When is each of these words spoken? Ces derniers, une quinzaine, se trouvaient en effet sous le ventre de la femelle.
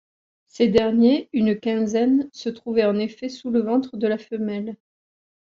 Ces 0.47 0.67
derniers, 0.67 1.29
une 1.31 1.59
quinzaine, 1.59 2.27
se 2.33 2.49
trouvaient 2.49 2.85
en 2.85 2.97
effet 2.97 3.29
sous 3.29 3.51
le 3.51 3.59
ventre 3.59 3.97
de 3.97 4.07
la 4.07 4.17
femelle. 4.17 4.75